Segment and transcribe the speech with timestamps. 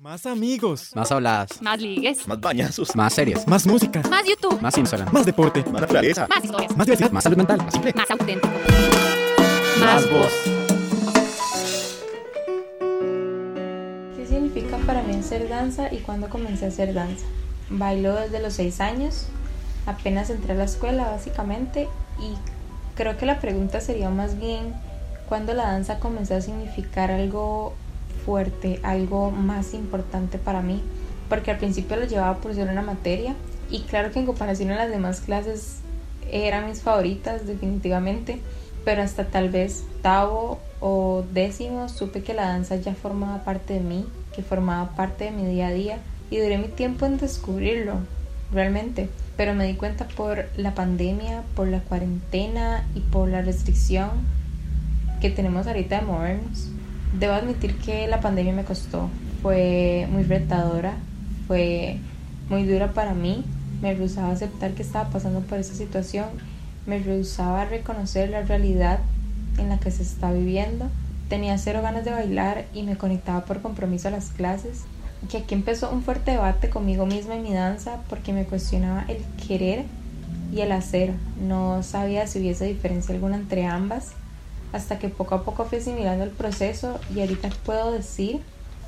[0.00, 0.96] Más amigos.
[0.96, 1.60] Más habladas.
[1.60, 2.26] Más ligues.
[2.26, 2.96] Más bañazos.
[2.96, 3.46] Más series.
[3.46, 4.00] Más música.
[4.08, 4.58] Más YouTube.
[4.62, 5.12] Más Instagram.
[5.12, 5.62] Más deporte.
[5.64, 6.26] Más naturaleza.
[6.26, 6.74] Más historias.
[6.74, 7.10] Más diversidad.
[7.10, 7.58] Más salud mental.
[7.58, 7.92] Más simple.
[7.92, 8.48] Más auténtico.
[9.78, 10.32] Más voz.
[14.16, 17.26] ¿Qué significa para mí hacer danza y cuándo comencé a hacer danza?
[17.68, 19.26] Bailo desde los 6 años,
[19.84, 22.32] apenas entré a la escuela básicamente y
[22.96, 24.72] creo que la pregunta sería más bien
[25.28, 27.74] cuándo la danza comenzó a significar algo
[28.24, 30.82] fuerte, algo más importante para mí,
[31.28, 33.34] porque al principio lo llevaba por ser una materia
[33.70, 35.78] y claro que en comparación a las demás clases
[36.30, 38.40] eran mis favoritas definitivamente,
[38.84, 43.80] pero hasta tal vez octavo o décimo supe que la danza ya formaba parte de
[43.80, 45.98] mí, que formaba parte de mi día a día
[46.30, 47.96] y duré mi tiempo en descubrirlo,
[48.50, 54.08] realmente, pero me di cuenta por la pandemia, por la cuarentena y por la restricción
[55.20, 56.70] que tenemos ahorita de movernos.
[57.18, 59.08] Debo admitir que la pandemia me costó,
[59.42, 60.94] fue muy retadora,
[61.48, 61.98] fue
[62.48, 63.44] muy dura para mí,
[63.82, 66.26] me rehusaba aceptar que estaba pasando por esa situación,
[66.86, 69.00] me rehusaba a reconocer la realidad
[69.58, 70.86] en la que se está viviendo,
[71.28, 74.84] tenía cero ganas de bailar y me conectaba por compromiso a las clases,
[75.28, 79.18] que aquí empezó un fuerte debate conmigo misma en mi danza porque me cuestionaba el
[79.48, 79.84] querer
[80.52, 84.12] y el hacer, no sabía si hubiese diferencia alguna entre ambas
[84.72, 88.40] hasta que poco a poco fui asimilando el proceso y ahorita puedo decir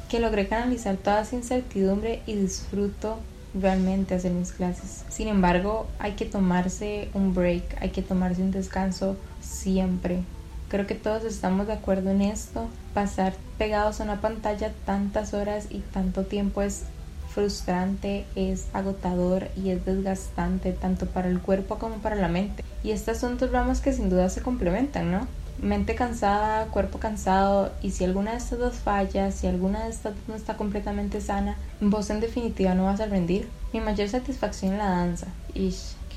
[0.08, 3.18] que logré canalizar toda esa incertidumbre y disfruto
[3.54, 5.04] realmente hacer mis clases.
[5.08, 10.22] Sin embargo, hay que tomarse un break, hay que tomarse un descanso siempre.
[10.68, 12.68] Creo que todos estamos de acuerdo en esto.
[12.94, 16.84] Pasar pegados a una pantalla tantas horas y tanto tiempo es
[17.32, 22.62] frustrante, es agotador y es desgastante tanto para el cuerpo como para la mente.
[22.82, 25.26] Y estas son dos ramas que sin duda se complementan, ¿no?
[25.60, 30.14] Mente cansada, cuerpo cansado y si alguna de estas dos falla, si alguna de estas
[30.26, 33.48] no está completamente sana, vos en definitiva no vas a rendir.
[33.72, 35.28] Mi mayor satisfacción en la danza,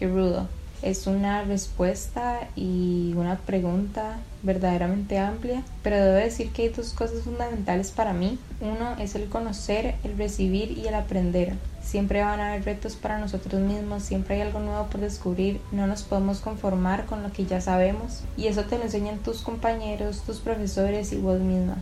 [0.08, 0.48] rudo.
[0.82, 7.24] Es una respuesta y una pregunta verdaderamente amplia, pero debo decir que hay dos cosas
[7.24, 8.38] fundamentales para mí.
[8.62, 11.54] Uno es el conocer, el recibir y el aprender.
[11.82, 15.88] Siempre van a haber retos para nosotros mismos, siempre hay algo nuevo por descubrir, no
[15.88, 20.22] nos podemos conformar con lo que ya sabemos y eso te lo enseñan tus compañeros,
[20.22, 21.78] tus profesores y vos misma.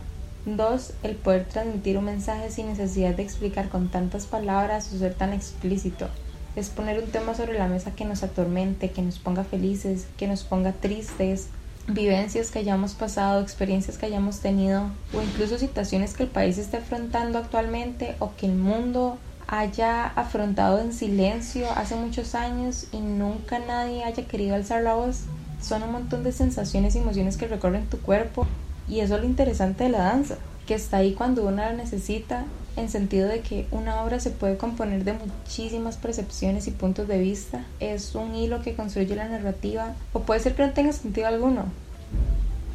[0.46, 5.14] Dos, el poder transmitir un mensaje sin necesidad de explicar con tantas palabras o ser
[5.14, 6.08] tan explícito.
[6.56, 10.28] Es poner un tema sobre la mesa que nos atormente, que nos ponga felices, que
[10.28, 11.48] nos ponga tristes,
[11.88, 16.78] vivencias que hayamos pasado, experiencias que hayamos tenido o incluso situaciones que el país esté
[16.78, 23.58] afrontando actualmente o que el mundo haya afrontado en silencio hace muchos años y nunca
[23.58, 25.22] nadie haya querido alzar la voz.
[25.60, 28.46] Son un montón de sensaciones y emociones que recorren tu cuerpo
[28.88, 30.36] y eso es lo interesante de la danza,
[30.66, 32.44] que está ahí cuando uno la necesita
[32.76, 37.18] en sentido de que una obra se puede componer de muchísimas percepciones y puntos de
[37.18, 37.64] vista.
[37.80, 41.66] Es un hilo que construye la narrativa o puede ser que no tenga sentido alguno,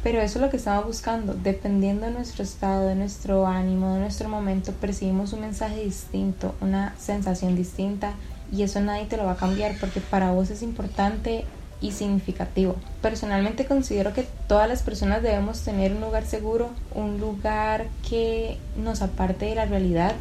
[0.02, 1.34] pero eso es lo que estamos buscando.
[1.34, 6.94] Dependiendo de nuestro estado, de nuestro ánimo, de nuestro momento, percibimos un mensaje distinto, una
[6.98, 8.14] sensación distinta
[8.52, 11.44] y eso nadie te lo va a cambiar porque para vos es importante
[11.80, 12.76] y significativo.
[13.02, 19.02] Personalmente considero que todas las personas debemos tener un lugar seguro, un lugar que nos
[19.02, 20.14] aparte de la realidad,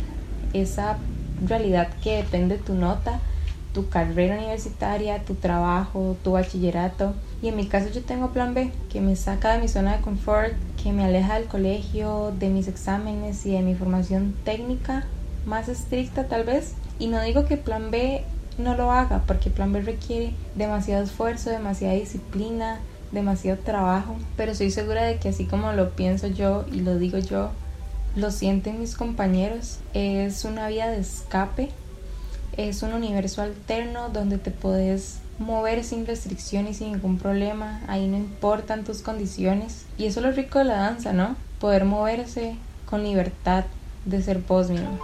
[0.53, 0.97] esa
[1.45, 3.19] realidad que depende de tu nota,
[3.73, 7.13] tu carrera universitaria, tu trabajo, tu bachillerato.
[7.41, 10.01] Y en mi caso yo tengo plan B, que me saca de mi zona de
[10.01, 15.05] confort, que me aleja del colegio, de mis exámenes y de mi formación técnica
[15.45, 16.73] más estricta tal vez.
[16.99, 18.23] Y no digo que plan B
[18.59, 22.79] no lo haga, porque plan B requiere demasiado esfuerzo, demasiada disciplina,
[23.11, 27.17] demasiado trabajo, pero estoy segura de que así como lo pienso yo y lo digo
[27.17, 27.51] yo,
[28.15, 31.69] lo sienten mis compañeros, es una vía de escape
[32.59, 37.81] es un universo alterno donde te puedes mover sin restricciones sin ningún problema.
[37.87, 39.85] Ahí no importan tus condiciones.
[39.97, 41.37] Y eso es lo rico de la danza, ¿no?
[41.59, 43.63] Poder moverse con libertad
[44.03, 45.00] de ser vos mismo.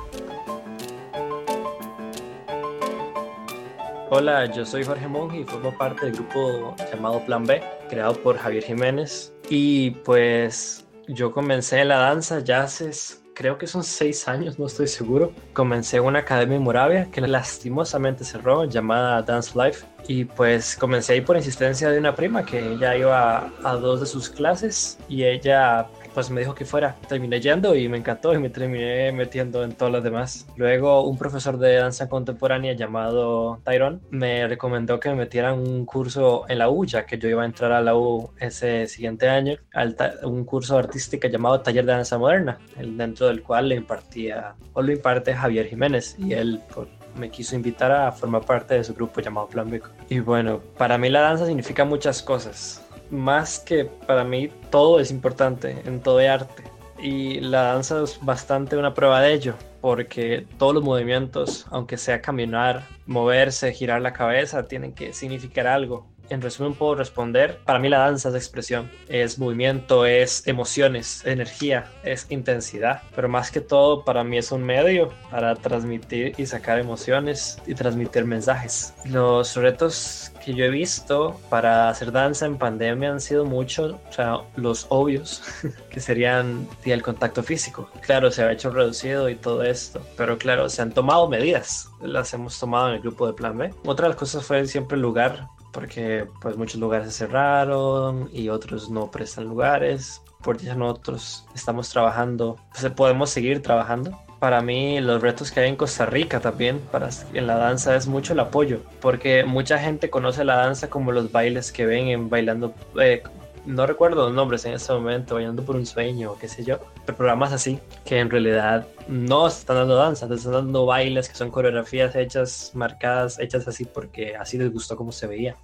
[4.18, 8.38] Hola, yo soy Jorge Monge y formo parte del grupo llamado Plan B, creado por
[8.38, 9.34] Javier Jiménez.
[9.50, 12.94] Y pues yo comencé en la danza ya hace
[13.36, 15.34] creo que son seis años, no estoy seguro.
[15.54, 19.86] Comencé en una academia en Moravia que lastimosamente cerró, llamada Dance Life.
[20.08, 24.06] Y pues comencé ahí por insistencia de una prima que ella iba a, dos de
[24.06, 26.96] sus clases y ella pues me dijo que fuera.
[27.08, 30.48] Terminé yendo y me encantó y me terminé metiendo en todas las demás.
[30.56, 36.46] Luego un profesor de danza contemporánea llamado Tyrone me recomendó que me metiera un curso
[36.48, 39.58] en la U, ya que yo iba a entrar a la U ese siguiente año,
[39.74, 44.82] al un curso artístico llamado Taller de Danza Moderna, dentro del cual le impartía o
[44.82, 48.94] lo imparte Javier Jiménez y él por me quiso invitar a formar parte de su
[48.94, 49.90] grupo llamado Plan Beco.
[50.10, 52.85] Y bueno, para mí la danza significa muchas cosas.
[53.10, 56.64] Más que para mí todo es importante en todo arte.
[56.98, 62.22] Y la danza es bastante una prueba de ello, porque todos los movimientos, aunque sea
[62.22, 67.90] caminar, moverse, girar la cabeza, tienen que significar algo en resumen puedo responder, para mí
[67.90, 74.04] la danza es expresión, es movimiento, es emociones, energía, es intensidad, pero más que todo
[74.04, 78.94] para mí es un medio para transmitir y sacar emociones y transmitir mensajes.
[79.06, 84.14] Los retos que yo he visto para hacer danza en pandemia han sido muchos, o
[84.14, 85.44] sea, los obvios,
[85.90, 87.90] que serían el contacto físico.
[88.02, 92.34] Claro, se ha hecho reducido y todo esto, pero claro, se han tomado medidas, las
[92.34, 93.74] hemos tomado en el grupo de Plan B.
[93.86, 98.48] Otra de las cosas fue siempre el lugar porque pues muchos lugares se cerraron y
[98.48, 100.22] otros no prestan lugares.
[100.42, 104.18] Por eso nosotros estamos trabajando, pues podemos seguir trabajando.
[104.40, 108.08] Para mí los retos que hay en Costa Rica también para, en la danza es
[108.08, 112.30] mucho el apoyo, porque mucha gente conoce la danza como los bailes que ven en
[112.30, 113.22] bailando eh,
[113.66, 117.18] no recuerdo los nombres en este momento, bailando por un sueño qué sé yo, pero
[117.18, 122.16] programas así que en realidad no están dando danza, están dando bailes que son coreografías
[122.16, 125.56] hechas, marcadas, hechas así porque así les gustó como se veía.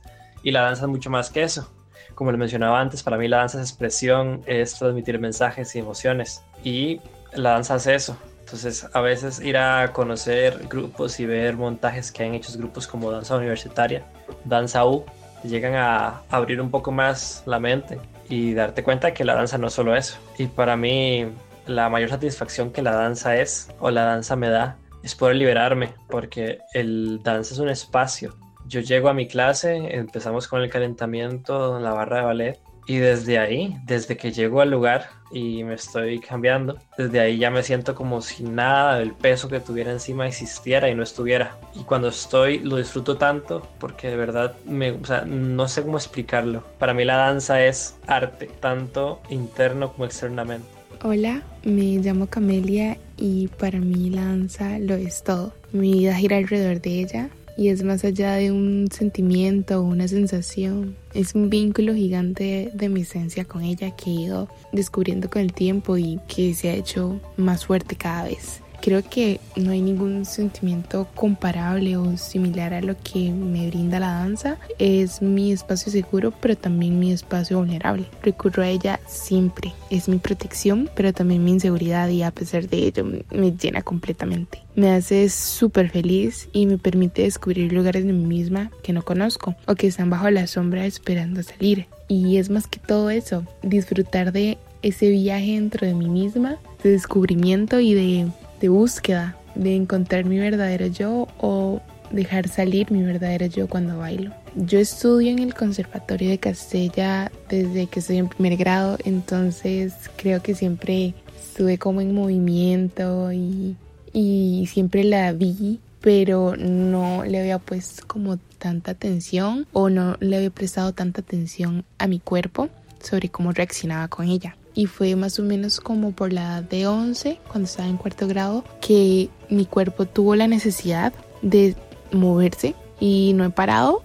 [0.44, 1.72] Y la danza es mucho más que eso.
[2.16, 6.44] Como les mencionaba antes, para mí la danza es expresión, es transmitir mensajes y emociones.
[6.64, 7.00] Y
[7.34, 8.18] la danza es eso.
[8.42, 13.10] Entonces, a veces ir a conocer grupos y ver montajes que han hecho grupos como
[13.10, 14.04] Danza Universitaria,
[14.44, 15.06] Danza U,
[15.44, 18.00] llegan a abrir un poco más la mente
[18.30, 20.18] y darte cuenta que la danza no es solo eso.
[20.38, 21.28] Y para mí
[21.66, 25.94] la mayor satisfacción que la danza es o la danza me da es poder liberarme
[26.10, 28.36] porque el danza es un espacio.
[28.68, 32.60] Yo llego a mi clase, empezamos con el calentamiento en la barra de ballet
[32.92, 37.50] y desde ahí, desde que llego al lugar y me estoy cambiando, desde ahí ya
[37.50, 41.58] me siento como si nada del peso que tuviera encima existiera y no estuviera.
[41.74, 45.96] Y cuando estoy lo disfruto tanto porque de verdad me, o sea, no sé cómo
[45.96, 46.66] explicarlo.
[46.80, 50.68] Para mí la danza es arte, tanto interno como externamente.
[51.02, 55.54] Hola, me llamo Camelia y para mí la danza lo es todo.
[55.72, 60.08] Mi vida gira alrededor de ella y es más allá de un sentimiento o una
[60.08, 60.96] sensación.
[61.14, 65.54] Es un vínculo gigante de mi esencia con ella que he ido descubriendo con el
[65.54, 68.62] tiempo y que se ha hecho más fuerte cada vez.
[68.82, 74.14] Creo que no hay ningún sentimiento comparable o similar a lo que me brinda la
[74.14, 74.58] danza.
[74.80, 78.06] Es mi espacio seguro, pero también mi espacio vulnerable.
[78.24, 79.72] Recurro a ella siempre.
[79.92, 84.64] Es mi protección, pero también mi inseguridad y a pesar de ello me llena completamente.
[84.76, 89.56] Me hace súper feliz y me permite descubrir lugares de mí misma que no conozco
[89.68, 91.86] o que están bajo la sombra esperando salir.
[92.08, 96.92] Y es más que todo eso, disfrutar de ese viaje dentro de mí misma, de
[96.92, 98.28] descubrimiento y de
[98.62, 101.82] de búsqueda, de encontrar mi verdadero yo o
[102.12, 104.32] dejar salir mi verdadero yo cuando bailo.
[104.56, 110.42] Yo estudio en el Conservatorio de Castella desde que estoy en primer grado, entonces creo
[110.42, 113.76] que siempre estuve como en movimiento y,
[114.14, 120.38] y siempre la vi, pero no le había puesto como tanta atención o no le
[120.38, 122.70] había prestado tanta atención a mi cuerpo
[123.02, 126.88] sobre cómo reaccionaba con ella y fue más o menos como por la edad de
[126.88, 131.76] 11, cuando estaba en cuarto grado, que mi cuerpo tuvo la necesidad de
[132.12, 134.04] moverse y no he parado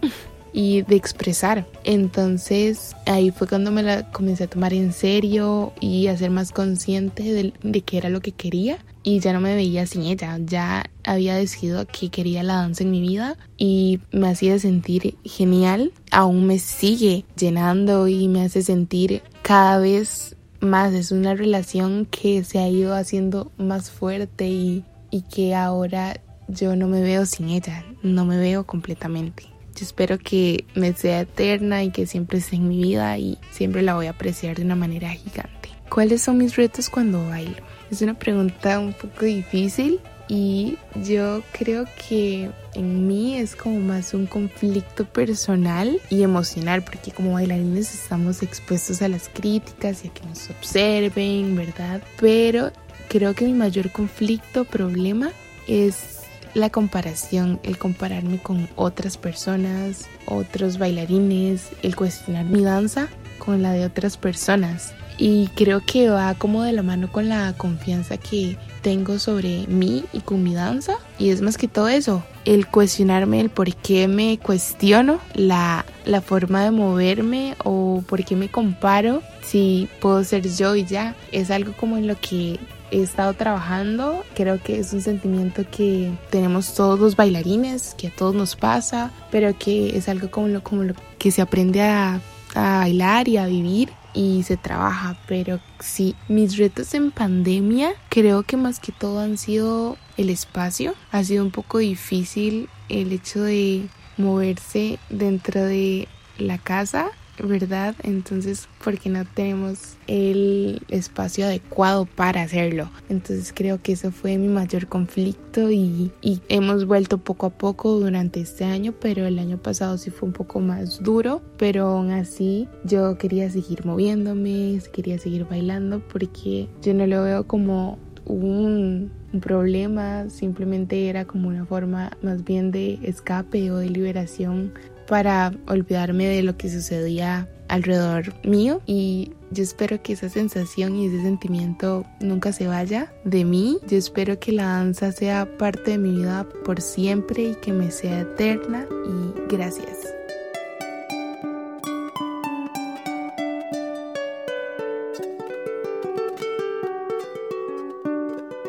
[0.56, 1.66] y de expresar.
[1.85, 6.50] Entonces ahí fue cuando me la comencé a tomar en serio y a ser más
[6.50, 8.78] consciente de, de qué era lo que quería.
[9.02, 12.90] Y ya no me veía sin ella, ya había decidido que quería la danza en
[12.90, 19.23] mi vida y me hacía sentir genial, aún me sigue llenando y me hace sentir
[19.42, 25.23] cada vez más, es una relación que se ha ido haciendo más fuerte y, y
[25.23, 29.44] que ahora yo no me veo sin ella, no me veo completamente.
[29.75, 33.82] Yo espero que me sea eterna y que siempre esté en mi vida y siempre
[33.82, 35.70] la voy a apreciar de una manera gigante.
[35.90, 37.62] ¿Cuáles son mis retos cuando bailo?
[37.90, 44.12] Es una pregunta un poco difícil y yo creo que en mí es como más
[44.12, 50.12] un conflicto personal y emocional porque como bailarines estamos expuestos a las críticas y a
[50.12, 52.02] que nos observen, ¿verdad?
[52.21, 52.73] Pero
[53.09, 55.30] creo que mi mayor conflicto, problema
[55.68, 56.21] es
[56.54, 63.73] la comparación, el compararme con otras personas, otros bailarines, el cuestionar mi danza con la
[63.73, 68.56] de otras personas y creo que va como de la mano con la confianza que
[68.82, 70.99] tengo sobre mí y con mi danza.
[71.18, 76.20] Y es más que todo eso, el cuestionarme el por qué me cuestiono la, la
[76.20, 79.23] forma de moverme o por qué me comparo.
[79.42, 84.23] Si puedo ser yo y ya, es algo como en lo que he estado trabajando.
[84.35, 89.11] Creo que es un sentimiento que tenemos todos los bailarines, que a todos nos pasa,
[89.30, 92.20] pero que es algo como lo, como lo que se aprende a,
[92.54, 95.16] a bailar y a vivir y se trabaja.
[95.28, 100.94] Pero sí, mis retos en pandemia creo que más que todo han sido el espacio.
[101.12, 106.08] Ha sido un poco difícil el hecho de moverse dentro de
[106.38, 107.11] la casa
[107.43, 107.95] ¿verdad?
[108.02, 112.90] Entonces, porque no tenemos el espacio adecuado para hacerlo.
[113.09, 117.99] Entonces creo que eso fue mi mayor conflicto y, y, hemos vuelto poco a poco
[117.99, 122.11] durante este año, pero el año pasado sí fue un poco más duro, pero aún
[122.11, 129.11] así yo quería seguir moviéndome, quería seguir bailando porque yo no lo veo como un,
[129.33, 134.73] un problema, simplemente era como una forma más bien de escape o de liberación
[135.06, 141.06] para olvidarme de lo que sucedía alrededor mío y yo espero que esa sensación y
[141.06, 143.78] ese sentimiento nunca se vaya de mí.
[143.88, 147.90] Yo espero que la danza sea parte de mi vida por siempre y que me
[147.90, 150.16] sea eterna y gracias.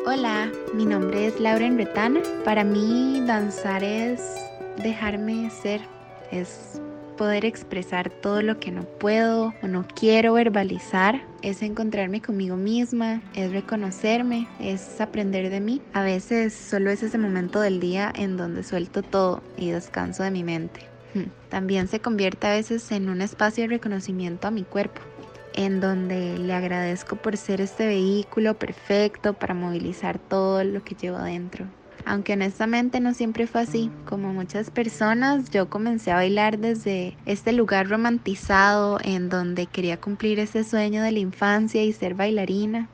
[0.06, 2.20] Hola, mi nombre es Laura Enretana.
[2.44, 4.22] Para mí danzar es
[4.82, 5.82] dejarme ser
[6.30, 6.80] es
[7.18, 13.20] poder expresar todo lo que no puedo o no quiero verbalizar, es encontrarme conmigo misma,
[13.34, 15.82] es reconocerme, es aprender de mí.
[15.92, 20.30] A veces solo es ese momento del día en donde suelto todo y descanso de
[20.30, 20.80] mi mente.
[21.12, 21.30] Hmm.
[21.50, 25.00] También se convierte a veces en un espacio de reconocimiento a mi cuerpo,
[25.54, 31.16] en donde le agradezco por ser este vehículo perfecto para movilizar todo lo que llevo
[31.16, 31.66] adentro
[32.08, 33.90] aunque honestamente no siempre fue así.
[34.06, 40.40] Como muchas personas, yo comencé a bailar desde este lugar romantizado en donde quería cumplir
[40.40, 42.88] ese sueño de la infancia y ser bailarina.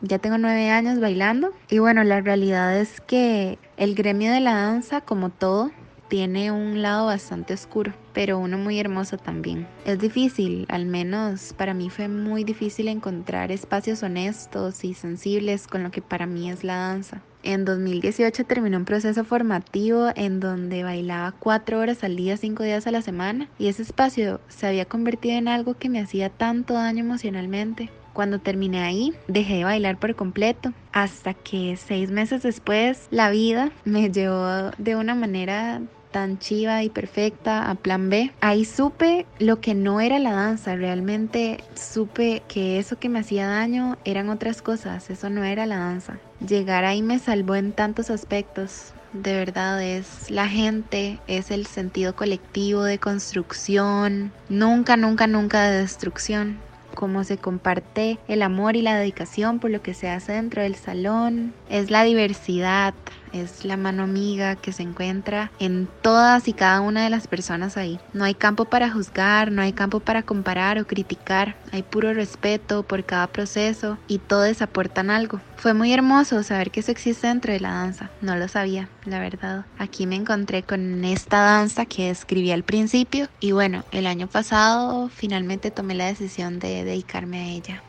[0.00, 4.54] ya tengo nueve años bailando y bueno, la realidad es que el gremio de la
[4.54, 5.70] danza, como todo,
[6.08, 9.66] tiene un lado bastante oscuro, pero uno muy hermoso también.
[9.84, 15.82] Es difícil, al menos para mí fue muy difícil encontrar espacios honestos y sensibles con
[15.82, 17.22] lo que para mí es la danza.
[17.46, 22.86] En 2018 terminó un proceso formativo en donde bailaba cuatro horas al día, cinco días
[22.86, 26.72] a la semana, y ese espacio se había convertido en algo que me hacía tanto
[26.72, 27.90] daño emocionalmente.
[28.14, 33.72] Cuando terminé ahí, dejé de bailar por completo, hasta que seis meses después la vida
[33.84, 35.82] me llevó de una manera
[36.14, 38.30] tan chiva y perfecta a plan B.
[38.40, 43.48] Ahí supe lo que no era la danza, realmente supe que eso que me hacía
[43.48, 46.20] daño eran otras cosas, eso no era la danza.
[46.48, 48.92] Llegar ahí me salvó en tantos aspectos.
[49.14, 55.78] De verdad es la gente, es el sentido colectivo de construcción, nunca, nunca, nunca de
[55.78, 56.58] destrucción.
[56.94, 60.74] Cómo se comparte el amor y la dedicación por lo que se hace dentro del
[60.74, 62.92] salón, es la diversidad,
[63.34, 67.76] es la mano amiga que se encuentra en todas y cada una de las personas
[67.76, 67.98] ahí.
[68.12, 72.82] No hay campo para juzgar, no hay campo para comparar o criticar, hay puro respeto
[72.84, 75.40] por cada proceso y todos aportan algo.
[75.56, 79.18] Fue muy hermoso saber que eso existe dentro de la danza, no lo sabía, la
[79.18, 79.64] verdad.
[79.78, 85.08] Aquí me encontré con esta danza que escribí al principio y bueno, el año pasado
[85.08, 87.82] finalmente tomé la decisión de dedicarme a ella.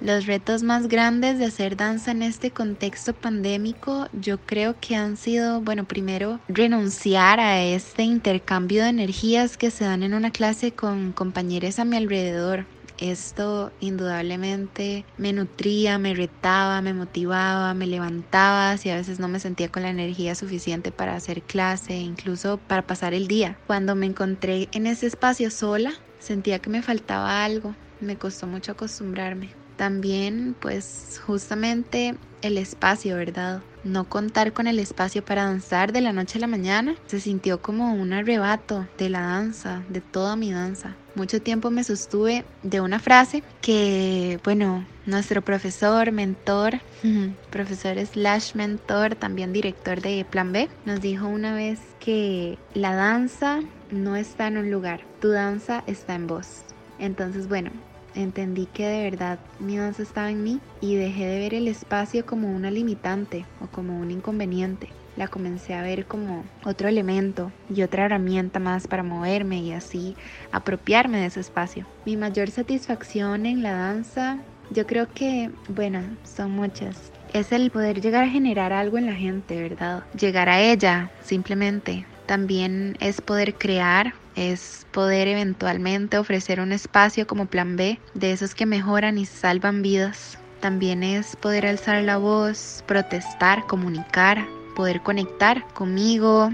[0.00, 5.16] Los retos más grandes de hacer danza en este contexto pandémico yo creo que han
[5.16, 10.72] sido, bueno, primero renunciar a este intercambio de energías que se dan en una clase
[10.72, 12.66] con compañeros a mi alrededor.
[13.00, 19.40] Esto indudablemente me nutría, me retaba, me motivaba, me levantaba si a veces no me
[19.40, 23.56] sentía con la energía suficiente para hacer clase, incluso para pasar el día.
[23.66, 28.72] Cuando me encontré en ese espacio sola, sentía que me faltaba algo, me costó mucho
[28.72, 29.50] acostumbrarme.
[29.76, 33.62] También pues justamente el espacio, ¿verdad?
[33.82, 37.62] No contar con el espacio para danzar de la noche a la mañana se sintió
[37.62, 40.96] como un arrebato de la danza, de toda mi danza.
[41.14, 46.80] Mucho tiempo me sostuve de una frase que, bueno, nuestro profesor, mentor,
[47.50, 53.60] profesor slash mentor, también director de Plan B, nos dijo una vez que la danza
[53.90, 56.64] no está en un lugar, tu danza está en vos.
[56.98, 57.70] Entonces, bueno,
[58.14, 62.26] entendí que de verdad mi danza estaba en mí y dejé de ver el espacio
[62.26, 64.88] como una limitante o como un inconveniente.
[65.16, 70.16] la comencé a ver como otro elemento y otra herramienta más para moverme y así
[70.52, 71.86] apropiarme de ese espacio.
[72.06, 74.38] Mi mayor satisfacción en la danza,
[74.70, 77.12] yo creo que, bueno, son muchas.
[77.34, 80.04] Es el poder llegar a generar algo en la gente, ¿verdad?
[80.18, 82.06] Llegar a ella, simplemente.
[82.26, 88.54] También es poder crear, es poder eventualmente ofrecer un espacio como plan B de esos
[88.54, 90.38] que mejoran y salvan vidas.
[90.60, 94.46] También es poder alzar la voz, protestar, comunicar,
[94.76, 96.50] poder conectar conmigo,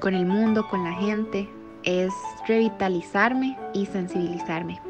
[0.00, 1.48] con el mundo, con la gente.
[1.82, 2.12] Es
[2.46, 4.80] revitalizarme y sensibilizarme.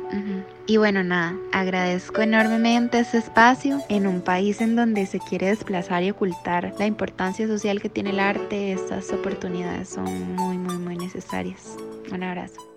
[0.67, 6.03] Y bueno, nada, agradezco enormemente este espacio en un país en donde se quiere desplazar
[6.03, 8.73] y ocultar la importancia social que tiene el arte.
[8.73, 11.77] Estas oportunidades son muy, muy, muy necesarias.
[12.13, 12.76] Un abrazo.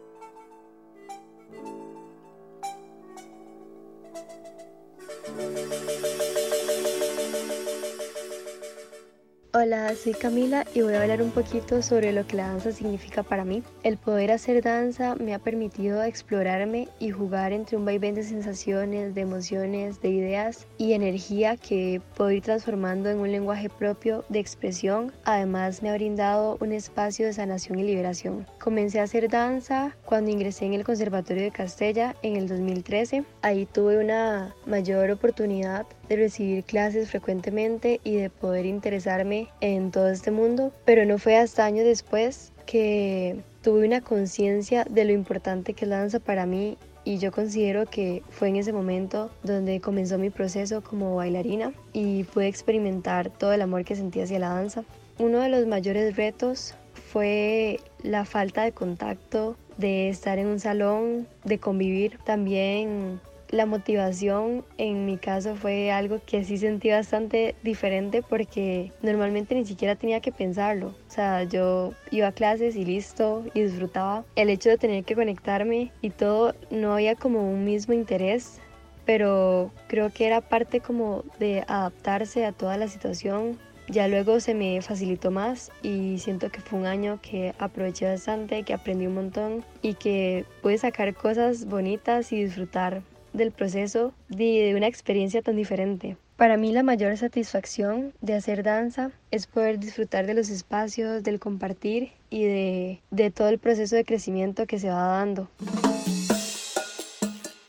[9.62, 13.24] Hola, soy Camila y voy a hablar un poquito sobre lo que la danza significa
[13.24, 13.62] para mí.
[13.84, 19.14] El poder hacer danza me ha permitido explorarme y jugar entre un vaivén de sensaciones,
[19.14, 24.40] de emociones, de ideas y energía que puedo ir transformando en un lenguaje propio de
[24.40, 25.12] expresión.
[25.26, 28.48] Además me ha brindado un espacio de sanación y liberación.
[28.62, 33.26] Comencé a hacer danza cuando ingresé en el Conservatorio de Castella en el 2013.
[33.42, 40.10] Ahí tuve una mayor oportunidad de recibir clases frecuentemente y de poder interesarme en todo
[40.10, 45.74] este mundo, pero no fue hasta años después que tuve una conciencia de lo importante
[45.74, 49.82] que es la danza para mí y yo considero que fue en ese momento donde
[49.82, 54.50] comenzó mi proceso como bailarina y pude experimentar todo el amor que sentía hacia la
[54.50, 54.84] danza.
[55.18, 56.76] Uno de los mayores retos
[57.12, 62.20] fue la falta de contacto, de estar en un salón, de convivir.
[62.26, 69.56] También la motivación en mi caso fue algo que sí sentí bastante diferente porque normalmente
[69.56, 70.90] ni siquiera tenía que pensarlo.
[71.08, 74.24] O sea, yo iba a clases y listo y disfrutaba.
[74.36, 78.60] El hecho de tener que conectarme y todo, no había como un mismo interés,
[79.06, 83.58] pero creo que era parte como de adaptarse a toda la situación.
[83.88, 88.62] Ya luego se me facilitó más y siento que fue un año que aproveché bastante,
[88.62, 93.02] que aprendí un montón y que pude sacar cosas bonitas y disfrutar
[93.40, 96.18] del proceso de una experiencia tan diferente.
[96.38, 101.40] Para mí la mayor satisfacción de hacer danza es poder disfrutar de los espacios, del
[101.40, 105.50] compartir y de, de todo el proceso de crecimiento que se va dando.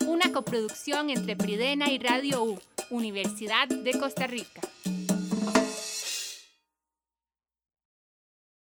[0.07, 2.59] Una coproducción entre Pridena y Radio U,
[2.91, 4.61] Universidad de Costa Rica.